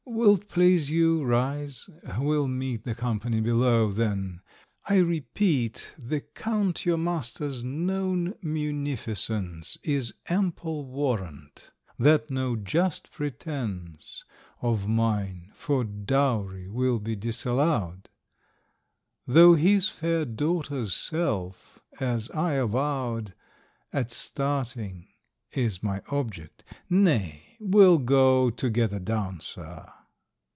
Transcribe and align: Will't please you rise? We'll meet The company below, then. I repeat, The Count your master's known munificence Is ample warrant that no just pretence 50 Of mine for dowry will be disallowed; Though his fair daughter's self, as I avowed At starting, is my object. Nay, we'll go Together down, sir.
Will't 0.03 0.49
please 0.49 0.89
you 0.89 1.23
rise? 1.23 1.89
We'll 2.19 2.47
meet 2.47 2.83
The 2.83 2.93
company 2.95 3.39
below, 3.39 3.91
then. 3.91 4.41
I 4.85 4.97
repeat, 4.97 5.95
The 5.97 6.19
Count 6.19 6.85
your 6.85 6.97
master's 6.97 7.63
known 7.63 8.33
munificence 8.41 9.77
Is 9.83 10.15
ample 10.27 10.83
warrant 10.85 11.71
that 11.97 12.29
no 12.29 12.55
just 12.57 13.09
pretence 13.11 14.25
50 14.59 14.67
Of 14.67 14.87
mine 14.87 15.49
for 15.53 15.83
dowry 15.85 16.67
will 16.67 16.99
be 16.99 17.15
disallowed; 17.15 18.09
Though 19.25 19.53
his 19.55 19.87
fair 19.87 20.25
daughter's 20.25 20.93
self, 20.93 21.79
as 22.01 22.29
I 22.31 22.53
avowed 22.53 23.33
At 23.93 24.11
starting, 24.11 25.07
is 25.53 25.81
my 25.81 26.01
object. 26.09 26.63
Nay, 26.89 27.57
we'll 27.61 27.97
go 27.97 28.49
Together 28.49 28.99
down, 28.99 29.39
sir. 29.39 29.89